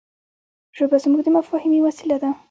[0.77, 2.29] ژبه زموږ د مفاهيمي وسیله ده.